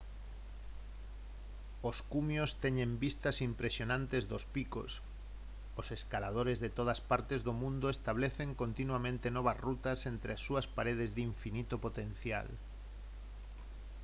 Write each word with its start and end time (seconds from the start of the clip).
os 1.89 1.97
cumios 2.11 2.51
teñen 2.63 2.91
vistas 3.03 3.37
impresionantes 3.49 4.23
dos 4.31 4.43
picos 4.55 4.91
os 5.79 5.87
escaladores 5.97 6.57
de 6.63 6.71
todas 6.77 6.99
partes 7.11 7.39
do 7.47 7.53
mundo 7.61 7.85
establecen 7.95 8.49
continuamente 8.61 9.27
novas 9.37 9.57
rutas 9.67 9.99
entre 10.13 10.29
as 10.35 10.41
súas 10.47 10.65
paredes 10.77 11.09
de 11.15 11.21
infinito 11.31 11.75
potencial 11.85 12.47